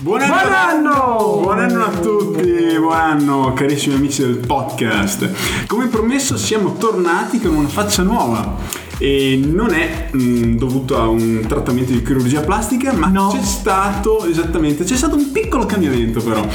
[0.00, 0.30] Buon anno!
[0.30, 1.40] Buon anno!
[1.42, 5.66] Buon anno a tutti, buon anno carissimi amici del podcast.
[5.66, 8.56] Come promesso siamo tornati con una faccia nuova
[8.98, 13.28] e non è mh, dovuto a un trattamento di chirurgia plastica, ma No.
[13.32, 16.46] c'è stato esattamente, c'è stato un piccolo cambiamento però.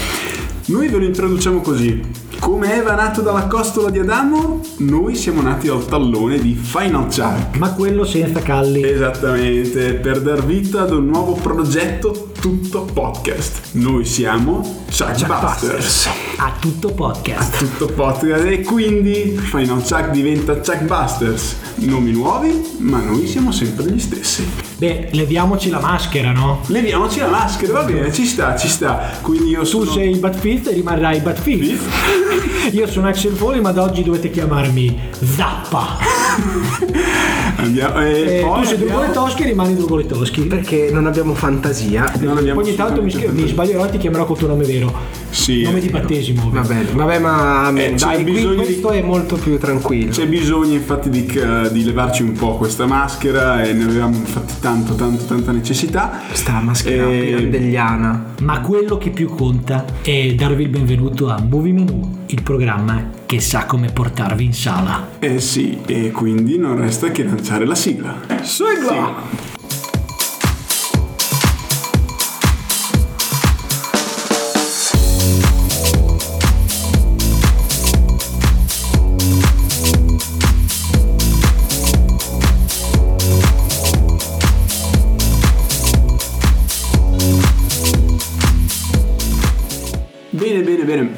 [0.66, 2.02] Noi ve lo introduciamo così.
[2.40, 7.58] Come Eva nato dalla costola di Adamo, noi siamo nati dal tallone di Final Chuck.
[7.58, 8.82] Ma quello senza calli.
[8.84, 13.70] Esattamente, per dar vita ad un nuovo progetto tutto podcast.
[13.76, 16.10] Noi siamo Chuck, Busters.
[16.36, 17.58] A tutto podcast.
[17.58, 21.56] Tutto podcast e quindi Final Chuck diventa Chuck Busters.
[21.76, 24.46] Nomi nuovi, ma noi siamo sempre gli stessi.
[24.76, 26.60] Beh, leviamoci la maschera, no?
[26.66, 29.20] Leviamoci la maschera, va bene, ci sta, ci sta.
[29.22, 31.82] Quindi io Tu sono sei Bad Fifth e rimarrai Bad Fifth.
[32.74, 36.23] Io sono Axel Foley, ma da oggi dovete chiamarmi Zappa.
[37.58, 40.42] Andiamo, e E poi tu sei abbiamo- Drugoletoschi e rimani Drugoletoschi.
[40.44, 42.12] Perché non abbiamo fantasia.
[42.20, 45.22] non abbiamo Ogni tanto mi, mi sbaglierò e ti chiamerò col tuo nome vero.
[45.34, 46.46] Sì, nome di battesimo.
[46.46, 46.62] ovvio.
[46.62, 50.12] Va bene, vabbè, ma Eh, c'è dai, qui bisogno di- questo è molto più tranquillo.
[50.12, 51.26] C'è bisogno infatti di,
[51.72, 56.22] di levarci un po' questa maschera e ne avevamo infatti tanto, tanto, tanta necessità.
[56.32, 58.26] Sta maschera E- pirandelliana.
[58.42, 63.40] Ma quello che più conta è darvi il benvenuto a Movie Menu, il programma che
[63.40, 65.10] sa come portarvi in sala.
[65.20, 68.16] Eh sì, e quindi non resta che lanciare la sigla.
[68.44, 68.90] Sigla!
[68.92, 69.53] Bene,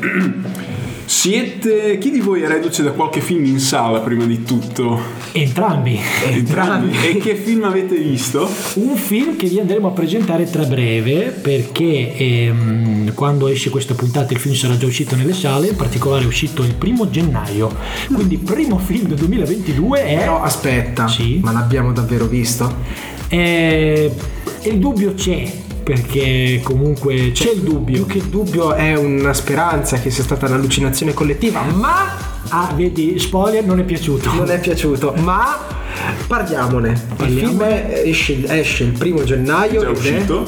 [1.05, 1.97] Siete.
[1.99, 4.99] Chi di voi è reduce da qualche film in sala prima di tutto?
[5.33, 5.99] Entrambi.
[6.29, 6.97] Entrambi.
[7.07, 8.49] e che film avete visto?
[8.75, 14.33] Un film che vi andremo a presentare tra breve perché ehm, quando esce questa puntata
[14.33, 17.71] il film sarà già uscito nelle sale, in particolare è uscito il primo gennaio.
[18.11, 20.17] Quindi primo film del 2022 è...
[20.17, 21.39] Però aspetta, Sì.
[21.43, 23.13] ma l'abbiamo davvero visto?
[23.27, 24.11] è-
[24.63, 25.51] il dubbio c'è
[25.85, 28.05] perché comunque c'è il dubbio.
[28.05, 33.63] Più che dubbio è una speranza che sia stata un'allucinazione collettiva, ma Ah, vedi, spoiler,
[33.65, 34.31] non è piaciuto.
[34.33, 35.13] non è piaciuto.
[35.17, 35.57] Ma
[36.27, 36.99] parliamone.
[37.15, 37.39] Parliamo.
[37.41, 40.45] Il film è- esce, esce il primo gennaio è- uscito?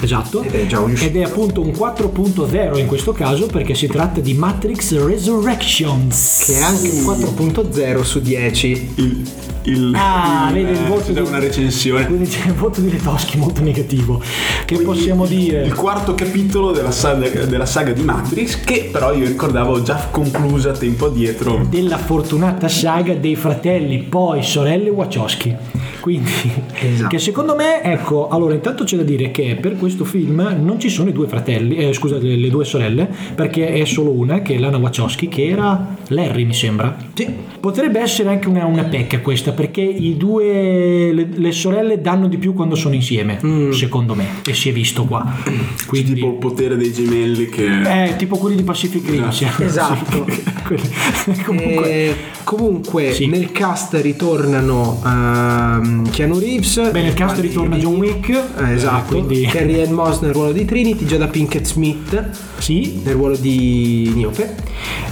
[0.00, 0.42] Esatto.
[0.42, 1.04] Ed è già uscito.
[1.04, 6.44] Ed è appunto un 4.0 in questo caso perché si tratta di Matrix Resurrections.
[6.46, 8.92] che è anche un 4.0 su 10.
[8.96, 9.30] Il.
[9.64, 12.06] Il Ah, il- vedi il voto di- una recensione.
[12.06, 14.20] Quindi c'è il voto di Letoschi molto negativo.
[14.64, 15.62] Che possiamo dire?
[15.64, 20.72] Il quarto capitolo della saga, della saga di Matrix, che però io ricordavo già conclusa
[20.72, 21.64] tempo addietro.
[21.68, 25.54] Della fortunata saga dei fratelli, poi sorelle Wachowski.
[26.04, 26.30] Quindi,
[26.82, 27.08] Esatto.
[27.08, 30.90] che secondo me, ecco, allora intanto c'è da dire che per questo film non ci
[30.90, 34.58] sono i due fratelli, eh, scusate, le due sorelle, perché è solo una, che è
[34.58, 36.94] Lana Wachowski, che era Larry, mi sembra.
[37.14, 37.26] Sì.
[37.58, 42.36] Potrebbe essere anche una, una pecca questa, perché i due, le, le sorelle danno di
[42.36, 43.38] più quando sono insieme,
[43.72, 45.24] secondo me, e si è visto qua.
[45.42, 48.08] C'è Quindi, tipo il potere dei gemelli che.
[48.08, 49.24] eh, tipo quelli di Pacific Rim.
[49.58, 50.26] Esatto.
[50.28, 50.42] Sì.
[50.64, 50.90] Quelli-
[51.44, 52.14] Comunque, Eh,
[52.44, 53.26] comunque Sì.
[53.26, 55.00] nel cast ritornano
[56.04, 56.90] ehm, Keanu Reeves.
[56.90, 58.28] beh, nel cast ritorna John Wick.
[58.28, 59.16] Eh, esatto.
[59.16, 63.36] eh, quindi, Carrie Ann Moss nel ruolo di Trinity, Jada Pinkett Smith sì, nel ruolo
[63.36, 64.54] di Niope.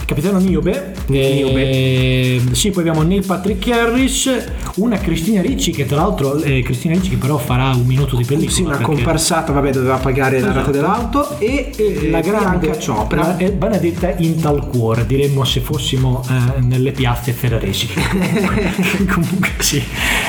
[0.05, 0.93] Capitano Niobe.
[1.09, 4.29] eh, sì, poi abbiamo Neil Patrick Harris,
[4.75, 8.23] una Cristina Ricci, che tra l'altro, eh, Cristina Ricci che però farà un minuto di
[8.25, 8.51] pellicola.
[8.55, 10.71] Sì, una perché- comparsata, vabbè, doveva pagare la rata Esatto.
[10.71, 13.37] dell'auto e, e la grande Chopra.
[13.37, 17.87] è Benedetta in tal cuore diremmo se fossimo eh, nelle piazze ferraresi
[19.09, 19.81] comunque sì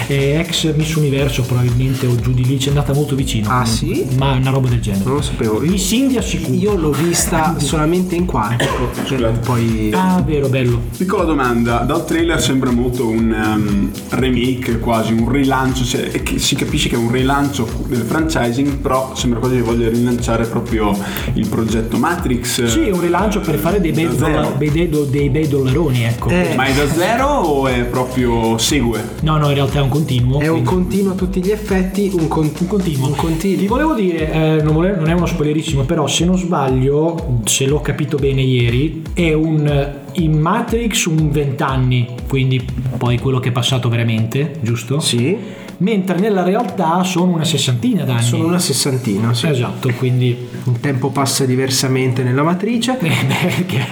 [0.07, 3.63] Eh, ex Miss Universo probabilmente o giù di lì ci è andata molto vicino Ah,
[3.65, 4.07] comunque.
[4.11, 4.17] sì?
[4.17, 5.59] ma una roba del genere Non lo sapevo.
[5.61, 8.91] Miss India sicuro Io l'ho vista solamente in quantico.
[9.05, 9.39] Scusate.
[9.45, 15.31] Poi ah vero bello Piccola domanda, dal trailer sembra molto un um, remake, quasi un
[15.31, 19.63] rilancio, cioè, che si capisce che è un rilancio del franchising, però sembra quasi che
[19.63, 20.97] voglia rilanciare proprio
[21.35, 22.65] il progetto Matrix.
[22.65, 24.55] sì un rilancio per fare dei bei, Da dolla- zero.
[24.59, 26.53] dei, dei do- dei bei dollaroni ecco Eh.
[26.57, 29.03] Ma è da zero o è proprio segue?
[29.23, 32.11] no no in realtà è un continuo è un quindi- continuo a tutti gli effetti,
[32.15, 33.07] un, con- un continuo.
[33.09, 33.59] Un continuo.
[33.59, 37.67] Ti volevo dire, eh, non, vole- non è uno spoilerissimo, però se non sbaglio, se
[37.67, 42.65] l'ho capito bene ieri, è un in Matrix un 20 anni, quindi
[42.97, 45.01] poi quello che è passato veramente, giusto?
[45.01, 45.37] Sì,
[45.79, 48.23] Mentre nella realtà sono una sessantina d'anni.
[48.23, 49.49] sono una sessantina, sì.
[49.49, 50.29] Esatto, quindi
[50.67, 52.97] Il tempo passa diversamente nella matrice.
[53.05, 53.87] Eh, beh, che è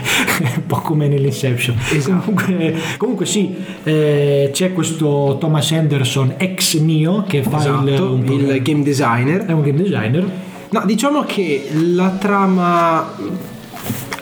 [0.56, 1.76] un po' come nell'Inception.
[1.92, 2.20] Esatto.
[2.32, 8.24] Comunque, comunque sì, eh, c'è questo Thomas Anderson ex Neo che fa il, Esatto, un,
[8.26, 9.44] il game designer.
[9.46, 10.26] è un game designer
[10.70, 13.14] No, diciamo che la trama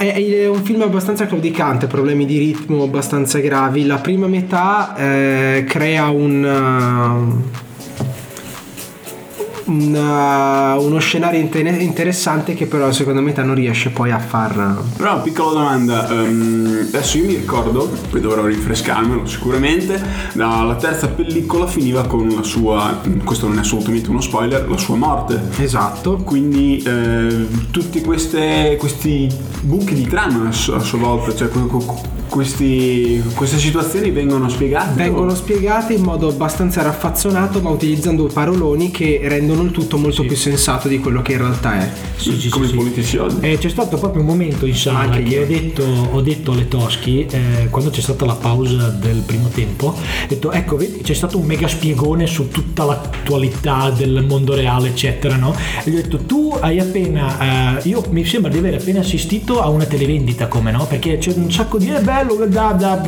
[0.00, 3.85] è, è un film abbastanza claudicante, problemi di ritmo abbastanza gravi.
[3.85, 7.43] La prima metà eh, crea un.
[7.44, 7.69] uh,
[9.70, 14.19] un, uh, uno scenario inter- interessante che però la seconda metà non riesce poi a
[14.19, 20.02] far Però piccola domanda, ehm, adesso io mi ricordo, poi dovrò rinfrescarmelo sicuramente,
[20.34, 24.76] la, la terza pellicola finiva con la sua, questo non è assolutamente uno spoiler, la
[24.76, 25.40] sua morte.
[25.58, 29.28] esatto Quindi eh, tutti queste, questi
[29.62, 31.49] buchi di trama a sua, volta, cioè
[32.30, 34.94] questi- queste situazioni vengono spiegate?
[34.94, 40.36] vengono spiegate in modo abbastanza raffazzonato ma utilizzando paroloni che rendono il tutto molto più
[40.36, 42.78] sensato di quello che in realtà è Sì, sì, come sì, i sì.
[42.82, 43.34] politiciani.
[43.40, 45.42] Eh, c'è stato proprio un momento in sala Anche che io.
[45.42, 45.82] ho detto,
[46.12, 49.94] ho detto alle Toschi, eh, quando c'è stata la pausa del primo tempo, ho
[50.28, 55.36] detto ecco vedi c'è stato un mega spiegone su tutta l'attualità del mondo reale eccetera
[55.36, 55.54] no?
[55.84, 59.60] E gli ho detto tu hai appena, eh, io mi sembra di aver appena assistito
[59.60, 60.86] a una televendita come no?
[60.86, 63.02] Perché c'è un sacco di è bello, da, da,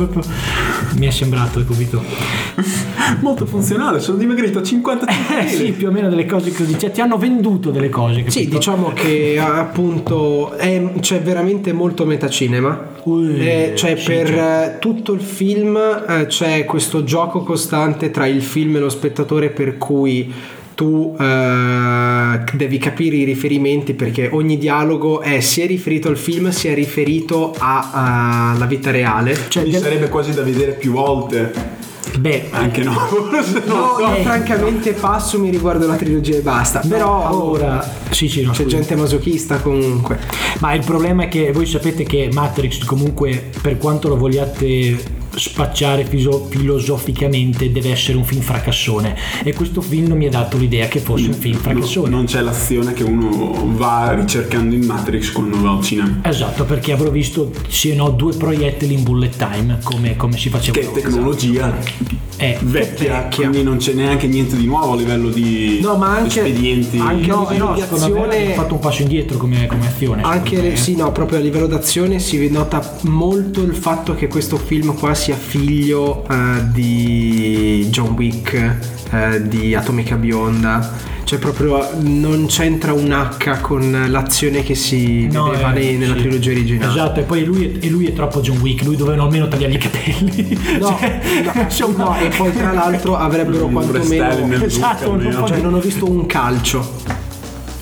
[0.97, 2.03] mi è sembrato, hai capito?
[3.21, 7.01] Molto funzionale, sono dimagrito 55 Eh sì, più o meno delle cose così, cioè ti
[7.01, 8.31] hanno venduto delle cose, capito?
[8.31, 12.91] Sì, diciamo che appunto è, c'è veramente molto metacinema.
[13.03, 14.75] Ui, Eh, cioè sì, per certo.
[14.75, 19.49] eh, tutto il film eh, c'è questo gioco costante tra il film e lo spettatore
[19.49, 20.31] per cui
[20.75, 26.73] tu eh, devi capire i riferimenti perché ogni dialogo è sia riferito al film sia
[26.73, 29.37] riferito alla vita reale.
[29.47, 31.81] Cioè, Mi del- sarebbe quasi da vedere più volte.
[32.17, 33.31] Beh, Anche no, no.
[33.97, 34.21] No, eh.
[34.21, 36.81] francamente passo, mi riguardo la trilogia e basta.
[36.87, 38.75] Però allora, sì sì, no, c'è scusa.
[38.75, 40.19] gente masochista comunque.
[40.59, 46.05] Ma il problema è che voi sapete che Matrix comunque per quanto lo vogliate spacciare
[46.05, 50.87] fiso- filosoficamente deve essere un film fracassone e questo film non mi ha dato l'idea
[50.87, 52.09] che fosse un film No, fracassone.
[52.09, 56.19] non c'è l'azione che uno va ricercando in Matrix quando va al cinema.
[56.23, 60.49] Esatto, perché avrò visto sì o no due proiettili in bullet time come, come si
[60.49, 63.29] faceva Che tecnologia Eh, vecchia, vecchia.
[63.47, 66.97] quindi non c'è neanche niente di nuovo a livello di No, ma anche- espedienti.
[66.97, 70.21] anche- no, no, di me azione- hanno fatto un passo indietro come, come azione.
[70.23, 70.75] Anche me.
[70.75, 75.13] sì, no, proprio a livello d'azione si nota molto il fatto che questo film qua
[75.23, 78.75] sia figlio eh, di John Wick,
[79.09, 81.11] eh, di Atomica Bionda.
[81.23, 86.19] Cioè proprio non c'entra un H con l'azione che si No, vedeva eh, nella sì.
[86.19, 86.91] trilogia originale.
[86.91, 89.75] Esatto, e poi lui è, e lui è troppo John Wick, lui dovevano almeno tagliargli
[89.75, 90.59] i capelli.
[90.77, 95.79] No, Cioè, no, insomma, no, e poi tra l'altro avrebbero quantomeno Esatto, Cioè, non ho
[95.79, 97.12] visto un calcio.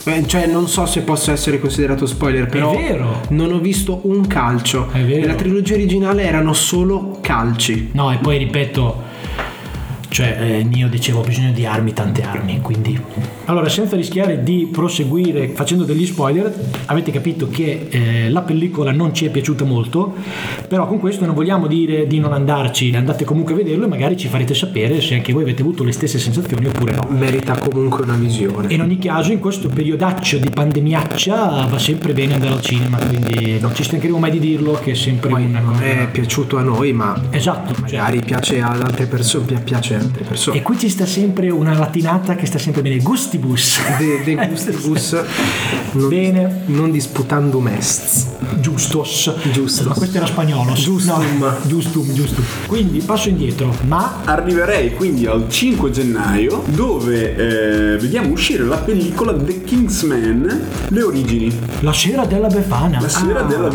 [0.03, 3.21] Eh, Cioè, non so se possa essere considerato spoiler, però vero.
[3.29, 4.89] non ho visto un calcio.
[4.91, 5.21] È vero.
[5.21, 7.89] Nella trilogia originale erano solo calci.
[7.93, 9.03] No, e poi ripeto,
[10.11, 12.99] cioè eh, Nio dicevo ho bisogno di armi, tante armi, quindi...
[13.45, 16.53] Allora, senza rischiare di proseguire facendo degli spoiler,
[16.85, 20.13] avete capito che eh, la pellicola non ci è piaciuta molto,
[20.67, 24.17] però con questo non vogliamo dire di non andarci, andate comunque a vederlo e magari
[24.17, 27.07] ci farete sapere se anche voi avete avuto le stesse sensazioni oppure no.
[27.09, 28.73] Merita comunque una visione.
[28.73, 33.59] In ogni caso, in questo periodaccio di pandemiaccia va sempre bene andare al cinema, quindi
[33.59, 35.83] non ci stancheremo mai di dirlo che è sempre Poi una non cosa...
[35.83, 39.45] è piaciuto a noi, ma Esatto, cioè- magari piace ad altre persone.
[39.45, 40.57] pi- Piace altre persone.
[40.57, 43.79] E qui ci sta sempre una latinata che sta sempre bene, gustibus.
[43.97, 45.11] De, de gustibus
[45.93, 46.61] non, Bene.
[46.67, 48.27] non disputandum est.
[48.59, 49.33] Giustos.
[49.51, 49.85] Giustos.
[49.87, 50.73] Ma questo era spagnolo.
[50.73, 51.37] Giustum.
[51.39, 52.43] No, giustum, giustum.
[52.67, 59.33] Quindi passo indietro, ma Arriverei quindi al 5 gennaio dove eh, vediamo uscire la pellicola
[59.33, 61.51] The Kingsman, le origini.
[61.79, 62.99] la sera della Befana.
[63.01, 63.69] La sera della...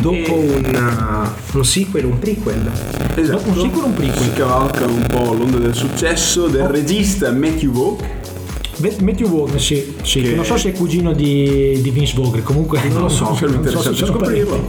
[0.00, 2.70] Dopo E- un, un sequel, un prequel.
[3.14, 3.38] Esatto.
[3.38, 4.22] Dopo un sequel un prequel?
[4.22, 7.96] Si cavalca un po' l'onda del successo del regista Matthew Vaughn.
[8.78, 12.42] Ve- Matthew Vaughn, sì, sì, Che- non so se è cugino di, di Vince Vaughn,
[12.42, 14.64] comunque Non lo so, sarebbe non so se scoprirlo.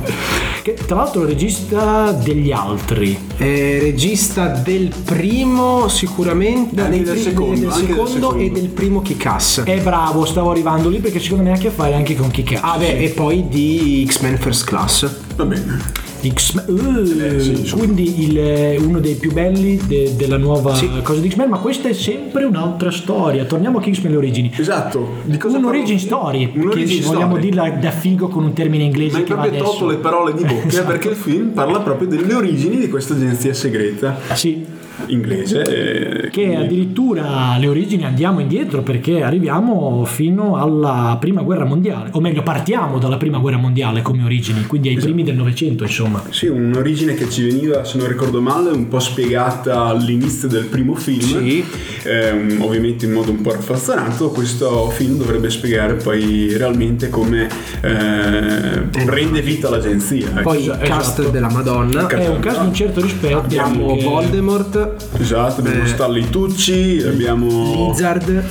[0.64, 3.16] Che tra l'altro è il regista degli altri.
[3.38, 8.44] Eh, regista del primo sicuramente Anche del pri- secondo, del anche del secondo secondo.
[8.44, 11.70] e del primo Kick-Ass È bravo, stavo arrivando lì perché secondo me ha a che
[11.70, 12.60] fare anche con cazzo.
[12.66, 16.06] ah beh e poi di X-Men First Class Va bene.
[16.26, 20.90] X-Men, eh, Eh, sì, quindi il- uno dei più belli de- della nuova Sì.
[21.04, 23.46] cosa di X-Men, ma questa è sempre un'altra storia.
[23.46, 24.52] Torniamo a X-Men le origini.
[24.56, 25.10] Esatto.
[25.24, 27.42] Di cosa Un origin story, Un origin se vogliamo story.
[27.42, 29.78] dirla da figo con un termine Ma inglese hai che va proprio adesso.
[29.78, 30.88] tolto le parole di bocca Esatto.
[30.88, 34.18] perché il film parla proprio delle origini di questa agenzia segreta.
[34.34, 34.66] Sì,
[35.08, 35.62] inglese.
[35.62, 42.10] eh, Che quindi- addirittura le origini andiamo indietro perché arriviamo fino alla prima guerra mondiale,
[42.14, 46.22] o meglio partiamo dalla prima guerra mondiale come origini, quindi ai primi del Novecento insomma.
[46.30, 50.96] Sì, un'origine che ci veniva, se non ricordo male, un po' spiegata all'inizio del primo
[50.96, 51.64] film, Sì.
[52.04, 54.30] Ehm, ovviamente in modo un po' raffazzonato.
[54.30, 57.48] Questo film dovrebbe spiegare poi realmente come
[57.82, 60.28] eh, prende vita l'agenzia.
[60.30, 60.42] ecco.
[60.42, 60.88] Poi il Esatto.
[60.88, 62.08] cast della Madonna.
[62.08, 63.38] È un caso di un certo rispetto.
[63.38, 64.87] Abbiamo perché- Voldemort,
[65.20, 67.90] Esatto, abbiamo Eh, Stanley Tucci, abbiamo...
[67.90, 68.44] Lizard.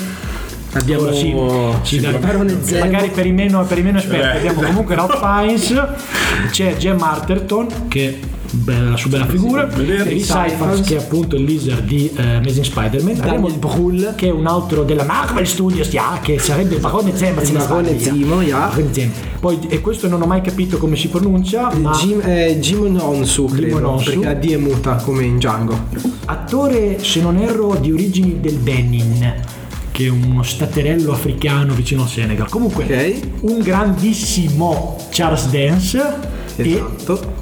[0.73, 1.35] Abbiamo sì,
[1.83, 2.85] sì, dai, Barone Zemo.
[2.85, 5.83] magari per i meno, per i meno esperti Eh, abbiamo comunque Ralph Fiennes
[6.51, 8.21] c'è Gem Arterton che
[8.53, 10.81] bella, la sua bella figura Syphax Syphax.
[10.83, 14.83] che è appunto il lizard di eh, Amazing Spider-Man Daniel Brühl che è un altro
[14.85, 17.19] della Marvel Studios ja, che sarebbe il Barone non
[17.67, 17.99] Barone.
[17.99, 18.37] Zemo.
[18.37, 19.13] Barone Zemo.
[19.41, 23.47] poi e questo non ho mai capito come si pronuncia ma Jim, eh, Jim Onsu,
[23.47, 24.05] credo, Onsu.
[24.11, 25.79] perché la D è muta come in Django.
[26.27, 29.35] attore se non erro di origini del Benin
[29.91, 33.21] che è uno staterello africano vicino al Senegal comunque Ok.
[33.43, 37.36] un grandissimo Charles Dance e Esatto.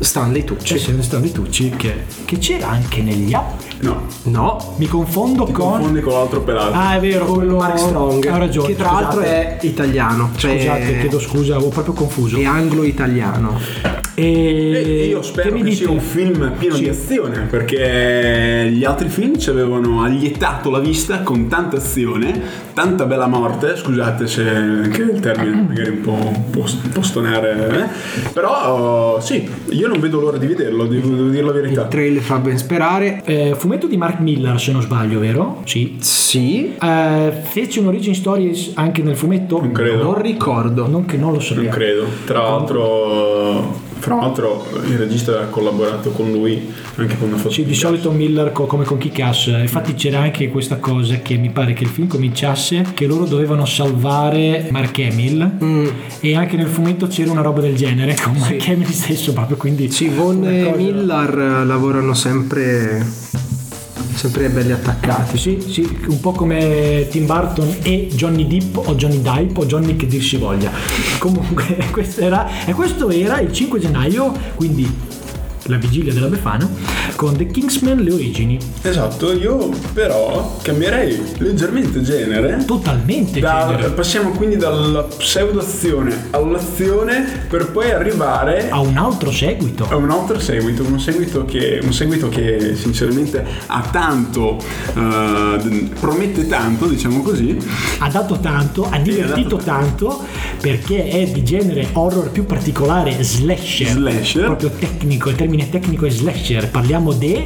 [0.00, 0.74] Stanley Tucci.
[0.74, 3.34] c'è sempre Stanley Tucci che, che c'era anche negli
[3.80, 4.74] No, No.
[4.76, 6.72] mi confondo ti con confondi con l'altro pelato.
[6.72, 8.26] ah è vero Con quello Mark Strong.
[8.26, 9.02] ha ragione Che tra scusate.
[9.04, 10.30] l'altro è italiano.
[10.36, 13.58] Cioè scusate chiedo scusa avevo proprio confuso è anglo-italiano.
[14.18, 14.72] E,
[15.02, 16.82] E io spero che che, sia un film pieno Sì.
[16.82, 22.40] di azione perché gli altri film ci avevano allietato la vista con tanta azione,
[22.74, 23.76] tanta bella morte.
[23.76, 27.88] Scusate se anche il termine magari un po', un po', un po' stonare,
[28.24, 28.28] eh.
[28.32, 31.82] però sì, io non vedo l'ora di vederlo, devo, devo dire la verità.
[31.82, 33.22] Il trailer fa ben sperare.
[33.24, 35.62] Eh, fumetto di Mark Miller se non sbaglio vero?
[35.64, 36.74] sì Sì.
[36.80, 39.60] Eh, fece un origin story anche nel fumetto?
[39.60, 40.02] Non credo.
[40.02, 40.86] Non ricordo.
[40.88, 41.70] Non che non lo Non sappiamo.
[41.70, 42.04] credo.
[42.24, 47.64] Tra l'altro, tra l'altro il regista ha collaborato con lui anche con una foto Sì,
[47.64, 51.72] di solito Miller co- come con Kick-Ass, infatti c'era anche questa cosa che mi pare
[51.72, 55.86] che il film cominciasse che loro dovevano salvare Mark Hamill Mm.
[56.20, 59.90] e anche nel fumetto c'era una roba del genere con Mark Hamill stesso proprio, quindi
[59.90, 63.04] Sì, Von e cosa- Miller lavorano sempre
[64.18, 65.38] sempre belli attaccati.
[65.38, 69.94] Sì, sì, un po' come Tim Burton e Johnny Depp o Johnny Depp o Johnny
[69.94, 70.70] che dir si voglia.
[71.18, 75.07] Comunque, questo era, e questo era il 5 gennaio, quindi
[75.68, 76.68] la vigilia della Befana,
[77.16, 78.58] con The Kingsman Le Origini.
[78.82, 82.64] Esatto, io però cambierei leggermente genere.
[82.66, 83.90] Totalmente Da- genere.
[83.90, 89.86] passiamo quindi dalla pseudo-azione all'azione per poi arrivare Ha un altro seguito.
[89.88, 94.58] a un altro seguito, un seguito che, un seguito che sinceramente ha tanto,
[94.94, 97.56] eh, promette tanto, diciamo così.
[97.98, 100.24] ha dato tanto, ha divertito dato tanto
[100.60, 103.88] perché è di genere horror più particolare slasher.
[103.88, 104.44] Slasher.
[104.44, 106.70] Proprio tecnico, il termine tecnico è slasher.
[106.70, 107.44] Parliamo di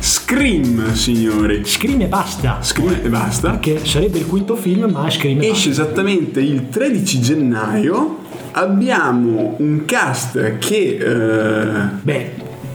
[0.00, 1.62] Scream, signori.
[1.64, 2.58] Scream e basta.
[2.60, 3.58] Scream e basta.
[3.60, 5.82] Che sarebbe il quinto film, ma Scream e Esce basta.
[5.82, 8.18] esattamente il 13 gennaio.
[8.52, 12.30] Abbiamo un cast che eh, Beh,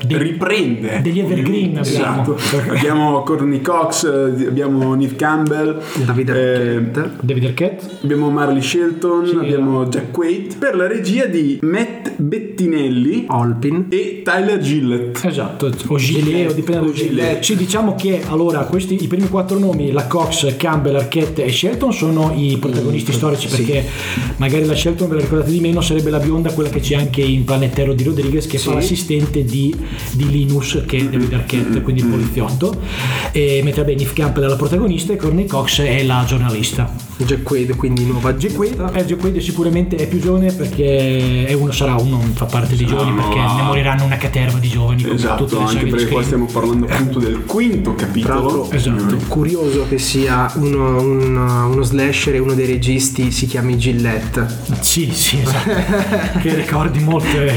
[0.06, 2.36] de- riprende degli evergreen abbiamo.
[2.36, 2.38] Esatto.
[2.74, 6.34] abbiamo Courtney Cox, eh, abbiamo Neve Campbell, David eh,
[6.76, 7.12] Arquette.
[7.22, 7.86] David Arquette.
[8.04, 9.36] abbiamo Marley Shelton, Sì.
[9.36, 13.86] abbiamo Jack Quaid per la regia di Matt Bettinelli Olpin.
[13.90, 15.24] e Tyler Gillett.
[15.26, 17.44] Esatto, o Gilet, o dipende da O Gillette.
[17.44, 21.94] Sì, diciamo che allora questi i primi quattro nomi, la Cox, Campbell, Arquette e Shelton
[21.94, 23.56] sono i protagonisti storici sì.
[23.64, 23.86] perché
[24.38, 27.22] magari la Shelton ve la ricordate di meno, sarebbe la bionda quella che c'è anche
[27.22, 28.76] in Planetero di Rodriguez che fa Sì.
[28.76, 29.74] l'assistente di,
[30.12, 32.82] di Linus che è David Arquette, quindi il poliziotto.
[33.32, 37.07] E mentre Neve Campbell è la protagonista e Courtney Cox è la giornalista.
[37.26, 39.00] Jack Quaid, quindi nuova Jack Quaid, giocata.
[39.00, 42.86] eh, Jack Quaid sicuramente è più giovane perché è uno, sarà uno, fa parte dei
[42.86, 46.22] giovani no, perché ma- ne moriranno una caterva di giovani Esatto, le anche perché qua
[46.24, 48.70] stiamo parlando appunto del quinto capitolo.
[48.72, 49.18] Esatto.
[49.28, 51.36] curioso che sia uno, un-
[51.72, 54.46] uno slasher e uno dei registi si chiami Gillette.
[54.82, 56.38] Sì, sì, esatto.
[56.40, 57.52] che ricordi molte,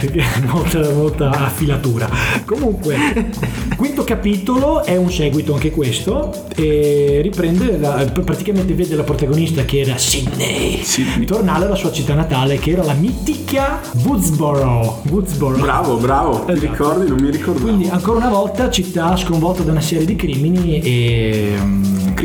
[0.00, 2.08] molte- molta, molta affilatura.
[2.44, 3.30] Comunque,
[3.76, 9.80] quinto capitolo è un seguito anche questo e riprende, la- praticamente vede la protagonista che
[9.80, 11.24] era Sydney, Sydney.
[11.26, 15.02] tornare alla sua città natale che era la mitica Woodsboro.
[15.08, 15.58] Woodsboro.
[15.58, 16.66] Bravo, bravo, ti Esatto.
[16.72, 17.08] ricordi?
[17.08, 17.64] Non mi ricordavo.
[17.66, 21.56] Quindi ancora una volta città sconvolta da una serie di crimini e...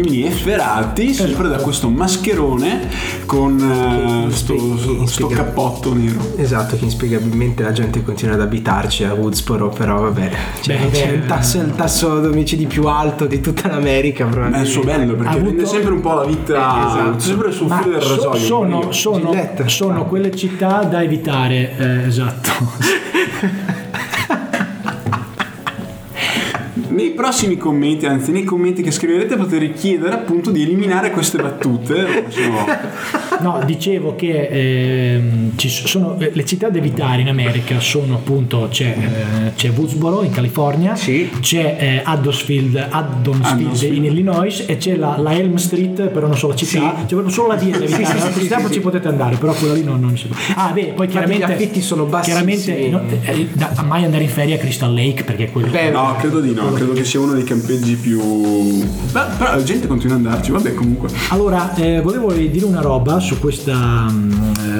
[0.02, 1.58] crimini efferati sempre Esatto.
[1.58, 2.88] da questo mascherone
[3.26, 6.20] con eh, Che sto, inspie- sto inspiega- cappotto nero.
[6.38, 10.30] Esatto, che inspiegabilmente la gente continua ad abitarci a Woodsboro, però vabbè,
[10.62, 14.30] cioè, Beh, c'è il tasso, il tasso d'omicidi più alto di tutta l'America.
[14.52, 17.20] È il suo bello perché avuto- sempre un po' la vita Eh, esatto.
[17.20, 18.36] sempre sul filo del so- rasoio.
[18.40, 19.32] sono, sono,
[19.66, 22.52] sono quelle città da evitare, eh, esatto.
[26.98, 32.26] nei prossimi commenti, anzi nei commenti che scriverete potete chiedere appunto di eliminare queste battute
[32.30, 33.16] la.
[33.40, 38.68] No, dicevo che ehm, ci sono, eh, le città da evitare in America sono appunto
[38.72, 41.30] c'è, eh, c'è Woodsboro in California, Sì.
[41.40, 42.90] c'è eh, Haddonsfield.
[43.94, 47.02] in Illinois e c'è la, la Elm Street, però non so la città, Sì.
[47.02, 49.36] c'è proprio solo la via da evitare, sì, sì, sì, città poi ci potete andare,
[49.36, 50.36] però quella lì non, non si può.
[50.56, 52.56] Ah, beh, poi chiaramente gli affitti sono bassissimi.
[52.58, 56.16] Chiaramente no, eh, da- mai andare in ferie a Crystal Lake perché quello Beh, No,
[56.18, 58.20] credo di no, credo che sia uno dei campeggi più...
[59.12, 61.10] Beh, però la gente continua ad andarci, vabbè comunque.
[61.30, 64.32] Allora, eh, volevo dire una roba su, questa, mm,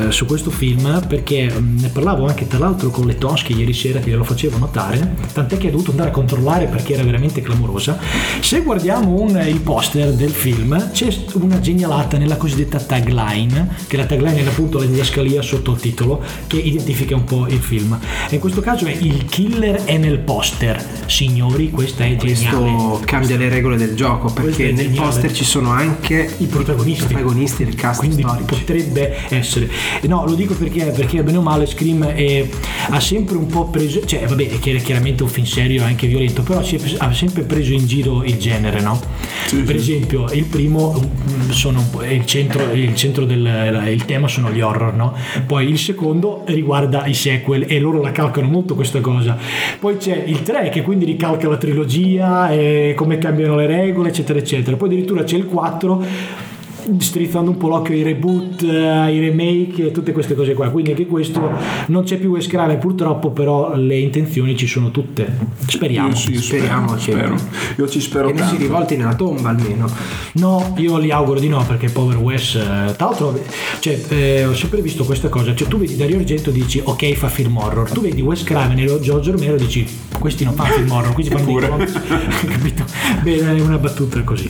[0.08, 3.74] eh, su questo film perché mm, ne parlavo anche tra l'altro con le Toschi ieri
[3.74, 7.42] sera che glielo facevo notare, tant'è che ho dovuto andare a controllare perché era veramente
[7.42, 7.98] clamorosa.
[8.42, 14.06] Se guardiamo un- il poster del film c'è una genialata nella cosiddetta tagline, che la
[14.06, 17.98] tagline è appunto la didascalia sotto il titolo che identifica un po' il film.
[18.30, 20.84] E in questo caso è il killer è nel poster.
[21.08, 22.58] Signori, questa è geniale.
[22.72, 27.04] questo cambia le regole del gioco perché nel poster ci sono anche I protagonisti.
[27.04, 28.44] i protagonisti del cast quindi storici.
[28.44, 29.70] potrebbe essere
[30.04, 32.46] no lo dico perché perché bene o male Scream è-
[32.90, 36.08] ha sempre un po' preso cioè vabbè è chiar- chiaramente un film serio e anche
[36.08, 39.00] violento però è- ha sempre preso in giro il genere no?
[39.48, 39.92] Sì, per sì.
[39.94, 41.50] esempio il primo mm,
[42.10, 45.14] il centro, il centro del il tema sono gli horror no?
[45.46, 49.38] poi il secondo riguarda i sequel e loro la calcano molto questa cosa
[49.80, 51.86] poi c'è il 3 che quindi ricalca la trilogia
[52.52, 54.78] e come cambiano le regole eccetera eccetera.
[54.78, 56.06] Poi addirittura c'è il 4
[57.00, 60.70] strizzando un po' l'occhio ai reboot, eh, ai remake e tutte queste cose qua.
[60.70, 61.50] Quindi anche questo
[61.88, 65.28] non c'è più Wes Craven purtroppo, però le intenzioni ci sono tutte.
[65.68, 66.10] Speriamo.
[66.10, 67.36] Io sì, Speriamo che- spero.
[67.78, 68.64] Io ci spero che non si tanto.
[68.64, 69.90] rivolti nella tomba almeno
[70.34, 72.60] No, io li auguro di no perché povero Wes, eh,
[72.96, 73.40] tra l'altro,
[73.80, 77.14] cioè, eh, ho sempre visto questa cosa, cioè tu vedi Dario Argento e dici ok
[77.14, 79.86] fa film horror, tu vedi Wes Craven e Giorgio Romero e dici
[80.20, 81.88] questi non fanno film horror, questi fanno dei
[82.52, 82.84] capito?
[83.24, 84.50] Bene, è una battuta così.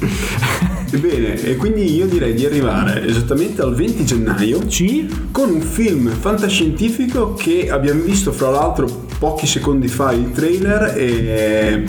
[0.90, 6.10] Bene, e quindi io direi di arrivare esattamente al 20 gennaio Sì, con un film
[6.10, 11.84] fantascientifico che abbiamo visto fra l'altro pochi secondi fa il trailer e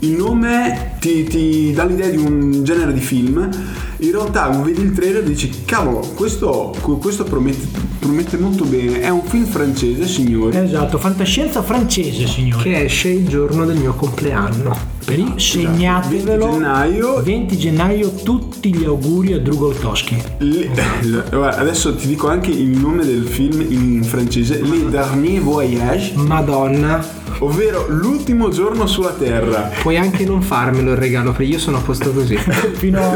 [0.00, 3.48] il nome ti, ti dà l'idea di un genere di film
[4.02, 7.66] in realtà vedi il trailer e dici cavolo questo, questo promette,
[7.98, 9.00] promette molto bene.
[9.00, 10.56] È un film francese signori.
[10.56, 12.62] Esatto, fantascienza francese signori.
[12.62, 14.90] che esce il giorno del mio compleanno.
[15.04, 17.22] Per i- segnatevelo 20 gennaio.
[17.22, 20.70] 20 gennaio tutti gli auguri a Drugol Toschi Le-
[21.30, 26.12] guarda, adesso ti dico anche il nome del film in francese Les Derniers Voyages.
[26.14, 29.70] Madonna ovvero l'ultimo giorno sulla Terra.
[29.80, 32.36] Puoi anche non farmelo il regalo perché io sono a posto così.
[32.74, 33.10] Fino a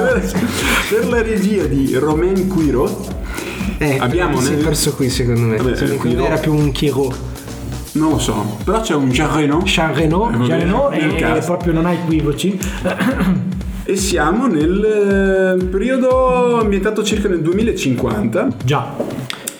[0.88, 3.14] per la regia di Romain Quirot
[3.78, 5.56] eh, Abbiamo si è nel- perso qui secondo me.
[5.56, 7.34] Vabbè, secondo me Quiro- era più un Chiro
[7.92, 9.62] non lo so però c'è un Jean Reno.
[9.64, 11.46] Jean Reno Eh, no, nel e, cast.
[11.46, 12.58] proprio non hai equivoci.
[13.88, 18.94] E siamo nel eh, periodo ambientato circa nel 2050 già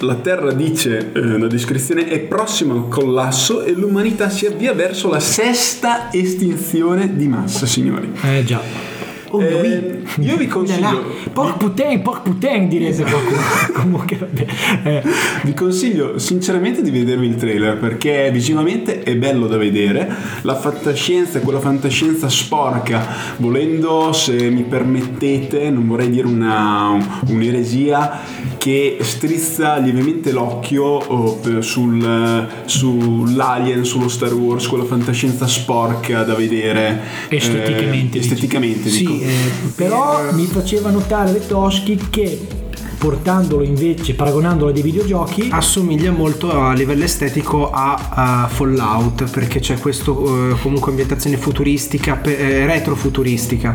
[0.00, 5.08] la Terra dice eh, la descrizione è prossima al collasso e l'umanità si avvia verso
[5.08, 8.12] la sesta estinzione di massa signori.
[8.22, 8.60] Eh già.
[9.30, 13.40] Oh Eh, io vi consiglio Porc putain, porc putain direbbe qualcuno
[13.74, 14.46] comunque vabbè.
[14.84, 15.02] Eh,
[15.42, 20.08] Vi consiglio sinceramente di vedervi il trailer perché visivamente è bello da vedere.
[20.42, 23.04] La fantascienza è quella fantascienza sporca,
[23.38, 26.96] volendo, se mi permettete, non vorrei dire una,
[27.28, 28.20] un'eresia,
[28.66, 36.34] che strizza lievemente l'occhio oh, per- sul, sull'Alien, sullo Star Wars, quella fantascienza sporca da
[36.34, 37.00] vedere.
[37.28, 42.65] Esteticamente, eh, esteticamente, sì eh, però mi faceva notare le Toschi che
[43.06, 49.60] portandolo invece paragonandolo a dei videogiochi assomiglia molto a livello estetico a, a Fallout perché
[49.60, 53.74] c'è questo eh, comunque ambientazione futuristica eh, retrofuturistica.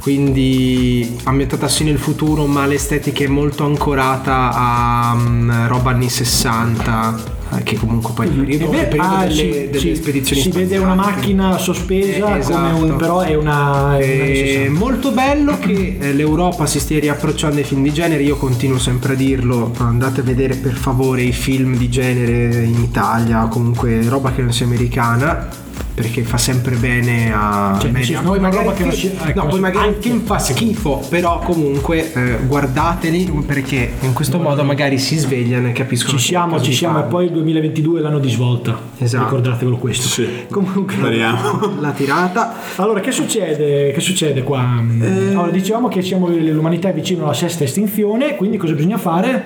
[0.00, 7.14] Quindi ambientata sì nel futuro ma l'estetica è molto ancorata a mm, roba anni 60
[7.38, 10.78] eh, che comunque poi il periodo, il periodo ah, delle, sì, delle spedizioni si vede
[10.78, 12.96] una macchina sospesa Eh, come un- esatto.
[12.96, 14.78] però è una, è una È 60.
[14.78, 19.12] molto bello che eh, l'Europa si stia riapprocciando ai film di genere, io continuo sempre
[19.12, 24.32] a dirlo, andate a vedere per favore i film di genere in Italia, comunque roba
[24.32, 25.48] che non sia americana.
[25.94, 28.18] Perché fa sempre bene a Cioè, media.
[28.20, 30.20] sì, Poi una magari, roba che non sia- ecco, no, poi magari il anche- film
[30.24, 36.16] fa schifo, però comunque eh, guardateli perché in questo modo magari si svegliano e capiscono.
[36.16, 39.24] ci siamo, ci siamo e poi il 2022 è l'anno di svolta Esatto.
[39.24, 40.26] ricordatevelo questo Sì.
[40.50, 41.74] comunque Speriamo.
[41.80, 42.54] La tirata.
[42.76, 43.92] Allora, che succede?
[43.92, 44.82] Che succede qua?
[45.00, 45.06] Eh.
[45.30, 49.44] Allora, dicevamo che siamo, l'umanità è vicino alla sesta estinzione, quindi cosa bisogna fare?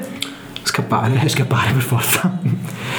[0.67, 1.21] Scappare.
[1.25, 2.39] E scappare per forza.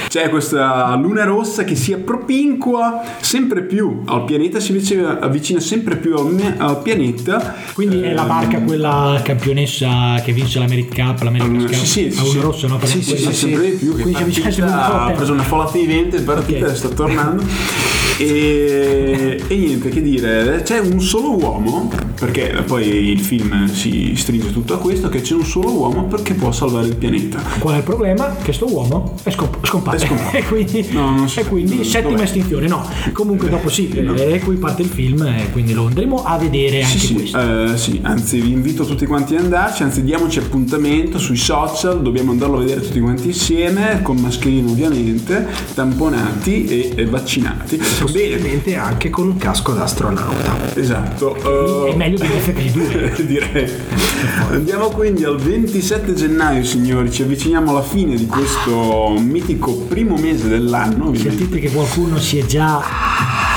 [0.08, 5.96] C'è questa luna rossa che si appropinqua sempre più al pianeta, si avvicina- avvicina sempre
[5.96, 7.54] più al, al pianeta.
[7.74, 11.74] Quindi è la Ehm, barca quella campionessa che vince l'America Cup, l'America Allora, Cup.
[11.76, 12.30] sì, sì, sì, a sì.
[12.36, 12.78] una rossa, no?
[12.82, 13.32] Sì, sì, sì, sì.
[13.34, 16.74] sempre di più Quindi partita, ha preso una folata di vento è partita Ok.
[16.76, 17.42] sta tornando
[18.18, 24.52] e, e niente che dire c'è un solo uomo perché poi il film si stringe
[24.52, 27.78] tutto a questo che c'è un solo uomo perché può salvare il pianeta Qual è
[27.78, 28.34] il problema?
[28.42, 29.96] Che sto uomo è, scomp- scompare.
[29.98, 30.36] È scomparso.
[30.36, 31.84] e quindi, No, si e quindi Dov'è?
[31.88, 32.66] settima estinzione.
[32.66, 36.82] No, comunque dopo sì, e qui parte il film e quindi lo andremo a vedere
[36.82, 37.38] anche sì, sì, questo.
[37.38, 42.32] eh, sì, anzi vi invito tutti quanti ad andarci, anzi diamoci appuntamento sui social, dobbiamo
[42.32, 47.78] andarlo a vedere tutti quanti insieme, con mascherino ovviamente, tamponati e, e vaccinati.
[48.12, 50.74] Possibilmente anche con un casco da astronauta.
[50.74, 51.86] esatto.
[51.86, 53.20] eh, È meglio di FP2.
[53.26, 53.70] Direi.
[54.50, 57.10] Andiamo quindi al 27 gennaio, signori.
[57.12, 61.08] Ci avviciniamo alla fine di questo mitico primo mese dell'anno.
[61.08, 61.36] ovviamente.
[61.36, 62.80] Sentite che qualcuno si è già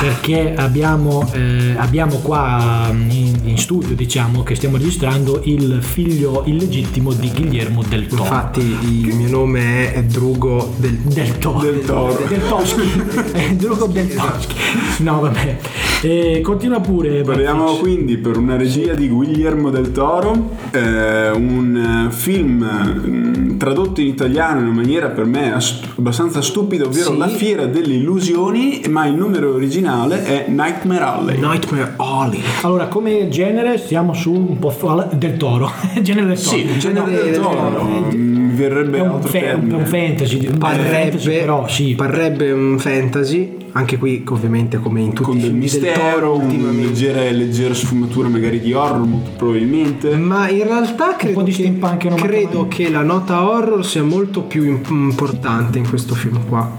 [0.01, 6.41] perché abbiamo, eh, abbiamo qua mm, in, in studio diciamo che stiamo registrando il figlio
[6.47, 8.23] illegittimo di Guillermo del Toro.
[8.23, 11.59] Infatti il mio nome è Drugo del, del Toro.
[11.59, 12.23] Del Toro.
[12.27, 14.55] del Toschi Drugo del Toschi
[15.03, 15.57] no vabbè.
[16.01, 22.11] Eh, continua pure Parliamo quindi per una regia di Guillermo del Toro, eh, un eh,
[22.11, 22.67] film
[23.05, 27.17] mm, tradotto in italiano in una maniera per me ast- abbastanza stupida, ovvero Sì.
[27.17, 31.39] La fiera delle illusioni, ma il numero originale è Nightmare Alley.
[31.39, 32.41] Nightmare Alley.
[32.61, 34.69] allora come genere stiamo su un po'
[35.13, 38.40] del Toro genere del Toro Sì, genere del del Toro.
[38.51, 39.75] Mm, Verrebbe è un, altro fa- termine.
[39.75, 45.13] un fantasy un fantasy, Parrebbe, però sì parrebbe un fantasy, anche qui ovviamente come in
[45.13, 49.05] tutti con i del film del mistero, Toro una leggera, leggera sfumatura magari di horror,
[49.05, 50.15] molto probabilmente.
[50.17, 51.77] Ma in realtà credo, che,
[52.15, 56.77] credo che la nota horror sia molto più im- importante in questo film qua.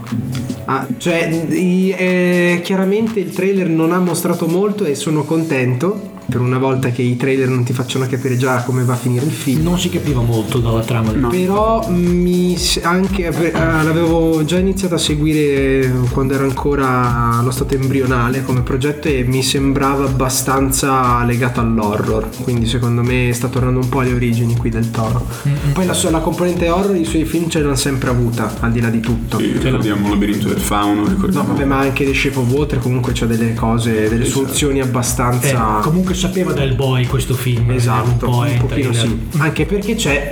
[0.65, 6.11] Ah, cioè, i- eh, chiaramente il trailer non ha mostrato molto e sono contento.
[6.25, 9.25] Per una volta che i trailer non ti facciano capire già come va a finire
[9.25, 9.61] il film.
[9.63, 11.29] non si capiva molto dalla trama del No.
[11.29, 17.73] Però mi s- anche eh, l'avevo già iniziato a seguire quando era ancora allo stato
[17.75, 22.29] embrionale come progetto e mi sembrava abbastanza legato all'horror.
[22.41, 25.25] Quindi secondo me sta tornando un po' alle origini qui del toro.
[25.73, 28.81] Poi la, sua- la componente horror i suoi film ce l'hanno sempre avuta, al di
[28.81, 29.37] là di tutto.
[29.39, 31.47] Sì, ricordiamo Labirinto del Fauno, No, ricordiamo.
[31.49, 35.79] vabbè, ma anche The Shape of Water comunque c'ha delle cose, delle soluzioni Eh, abbastanza.
[36.13, 39.19] Comunque sapeva del boy questo film Esatto, un po' un in pochino sì.
[39.37, 40.31] Anche perché c'è.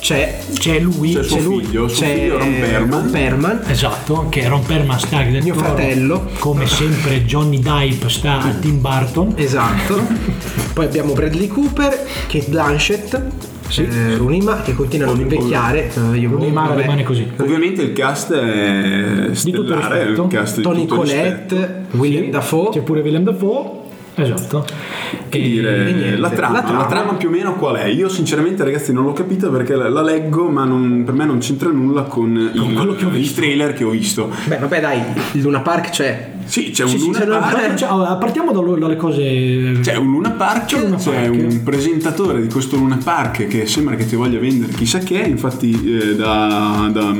[0.00, 0.40] C'è.
[0.54, 2.90] c'è lui C'è suo c'è lui, figlio, suo c'è figlio Ron Perlman.
[3.02, 3.60] Ron Perlman.
[3.68, 5.66] Esatto, che è Ron Perlman sta del Mio Toro.
[5.66, 6.28] fratello.
[6.40, 9.34] Come sempre Johnny Depp sta a Tim Burton.
[9.36, 10.00] Esatto.
[10.74, 13.22] Poi abbiamo Bradley Cooper, Kate Blanchett,
[13.78, 15.92] eh, Rooney Mara che continuano ad invecchiare.
[15.94, 16.80] eh, io- Rooney Mara vabbè.
[16.82, 17.30] rimane così.
[17.36, 20.22] Ovviamente il cast è tutto stellare, è rispetto.
[20.22, 21.54] un cast di Tony tutto rispetto.
[21.54, 22.68] Colette, William Sì, Dafoe.
[22.70, 23.70] C'è pure Willem Dafoe.
[24.14, 24.64] Esatto.
[25.28, 26.16] Che E- dire, e niente.
[26.16, 26.86] la, trama, La la, trama.
[26.86, 27.14] trama.
[27.14, 27.86] più o meno qual è?
[27.86, 31.38] Io sinceramente ragazzi non l'ho capita perché la, la leggo ma non- per me non
[31.38, 33.40] c'entra nulla con, il, quello che ho il visto.
[33.40, 34.30] trailer che ho visto.
[34.46, 35.00] Beh, vabbè, dai,
[35.32, 36.31] il Luna Park c'è.
[36.44, 39.78] Sì, c'è un Sì, Luna Park, Cioè, allora, partiamo dalle dalle cose.
[39.82, 41.30] c'è un Luna Park, C'è un Luna c'è Park.
[41.52, 45.70] un presentatore di questo Luna Park che sembra che ti voglia vendere chissà che, infatti
[46.00, 47.14] eh, da- da-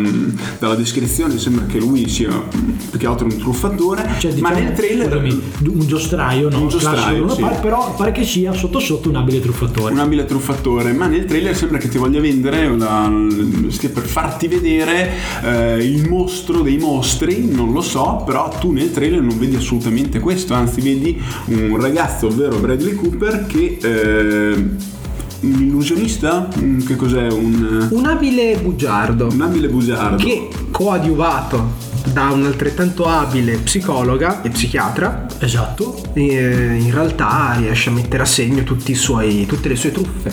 [0.59, 4.55] dalla descrizione sembra che lui sia mm, più che altro un truffatore, Cioè, ma diciamo,
[4.69, 6.61] nel trailer scusami, un giostraio, no?
[6.63, 7.41] Un giostraio, Luna sì.
[7.41, 9.93] Park, però pare che sia sotto sotto un abile truffatore.
[9.93, 13.11] un abile truffatore, ma nel trailer sembra che ti voglia vendere, una-
[13.69, 15.11] stia per farti vedere
[15.45, 20.19] eh, il mostro dei mostri, non lo so, però tu nel trailer non vedi assolutamente
[20.21, 23.79] questo, anzi vedi un ragazzo, ovvero Bradley Cooper, che...
[23.83, 24.91] eh,
[25.43, 26.49] un illusionista?
[26.61, 27.27] Mm, Che cos'è?
[27.29, 30.23] Un, Un abile bugiardo un abile bugiardo.
[30.23, 36.01] che coadiuvato da un altrettanto abile psicologa e psichiatra Esatto.
[36.13, 40.33] eh, in realtà riesce a mettere a segno tutti i suoi- tutte le sue truffe.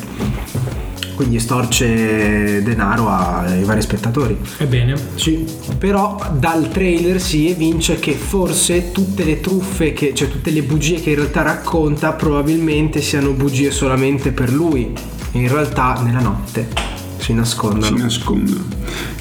[1.20, 4.38] Quindi storce denaro ai vari spettatori.
[4.58, 5.44] Ebbene, sì.
[5.78, 11.02] Però dal trailer si evince che forse tutte le truffe, che, cioè tutte le bugie
[11.02, 14.94] che in realtà racconta, probabilmente siano bugie solamente per lui.
[15.32, 16.70] In realtà nella notte
[17.18, 18.54] si si nascondono nasconde.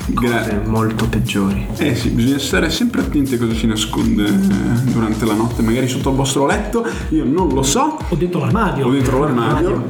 [0.07, 1.67] Gra- cose molto peggiori.
[1.79, 5.89] Eh sì, bisogna stare sempre attenti a cosa si nasconde eh, durante la notte, magari
[5.89, 8.87] sotto il vostro letto, io non lo so, O dentro l'armadio.
[8.87, 9.85] o dentro l'armadio.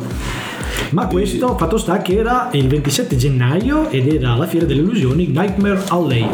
[0.90, 5.26] Ma questo fatto sta che era il 27 gennaio ed era la fiera delle illusioni
[5.26, 6.26] Nightmare Alley.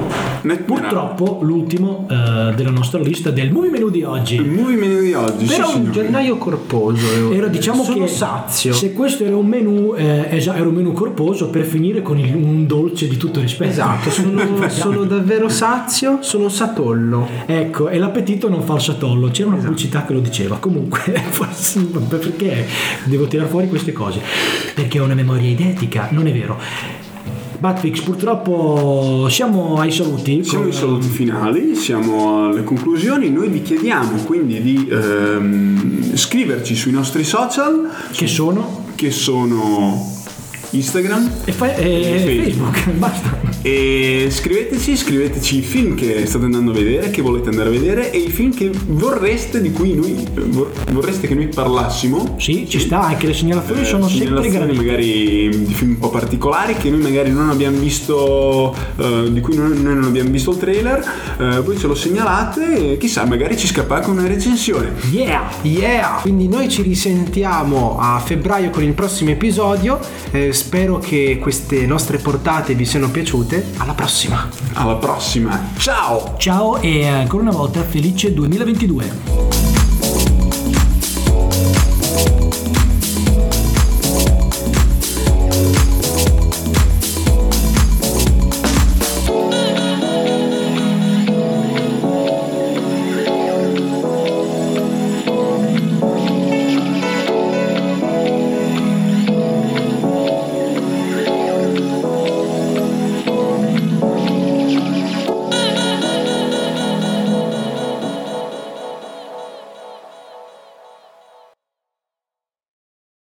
[0.43, 4.39] Nightmare Purtroppo l'ultimo eh, della nostra lista del movie menu di Il oggi.
[4.41, 7.33] movie menu di oggi, Però sì, un gennaio corposo.
[7.33, 8.73] Era diciamo Sono che sazio.
[8.73, 12.35] se questo era un menu eh, esa- era un menu corposo per finire con il-
[12.35, 13.71] un dolce di tutto rispetto.
[13.71, 17.27] Esatto, sono, sono davvero sazio, sono satollo.
[17.47, 19.29] Ecco, e l'appetito non fa il satollo.
[19.31, 20.57] C'era una pubblicità che lo diceva.
[20.59, 22.67] Comunque, forse, perché
[23.05, 24.21] devo tirare fuori queste cose?
[24.75, 26.59] Perché ho una memoria idetica, non è vero.
[27.59, 30.45] Batfix, purtroppo siamo ai saluti.
[30.45, 33.31] Siamo ai saluti finali, siamo alle conclusioni.
[33.31, 38.83] Noi vi chiediamo quindi di ehm, scriverci sui nostri social Che sono?
[38.97, 40.13] che sono
[40.71, 42.77] Instagram E, fa- e Facebook.
[42.79, 43.54] Facebook, basta.
[43.65, 48.11] E scriveteci, scriveteci i film che state andando a vedere, che volete andare a vedere
[48.11, 52.37] e i film che vorreste di cui noi vor- vorreste che noi parlassimo.
[52.39, 54.85] Sì, ci sta, anche le segnalazioni sono sempre segnalazioni gradite.
[54.85, 59.57] magari di film un po' particolari che noi magari non abbiamo visto eh, di cui
[59.57, 61.05] noi, noi non abbiamo visto il trailer
[61.39, 65.51] eh, voi ce lo segnalate e chissà magari ci scappa anche una recensione Yeah!
[65.63, 66.19] Yeah!
[66.23, 70.01] Quindi noi ci risentiamo a febbraio con il prossimo episodio.
[70.31, 73.54] Eh, spero che queste nostre portate vi siano piaciute.
[73.77, 74.49] Alla prossima!
[74.73, 79.54] alla prossima ciao Ciao e ancora una volta felice 2022.